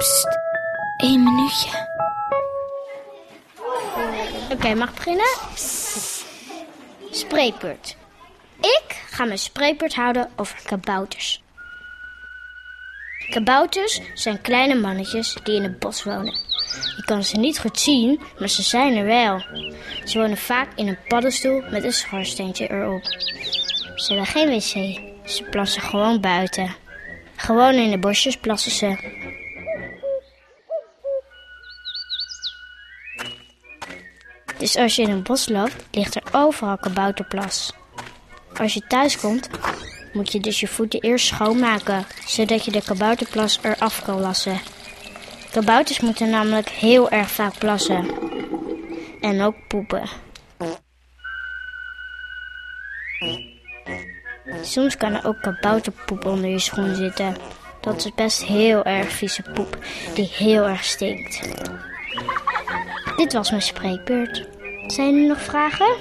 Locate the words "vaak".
20.38-20.68, 47.30-47.58